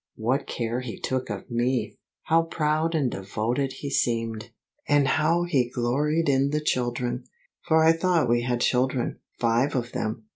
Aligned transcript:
What 0.15 0.47
care 0.47 0.79
he 0.79 0.99
took 0.99 1.29
of 1.29 1.51
me! 1.51 1.99
How 2.23 2.41
proud 2.41 2.95
and 2.95 3.11
devoted 3.11 3.71
he 3.81 3.91
seemed! 3.91 4.49
And 4.87 5.07
how 5.07 5.43
he 5.43 5.69
gloried 5.69 6.27
in 6.27 6.49
the 6.49 6.59
children! 6.59 7.25
For 7.67 7.83
I 7.83 7.91
thought 7.91 8.27
we 8.27 8.41
had 8.41 8.61
children, 8.61 9.19
five 9.37 9.75
of 9.75 9.91
them! 9.91 10.25